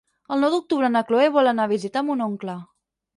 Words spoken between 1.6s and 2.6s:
a visitar mon oncle.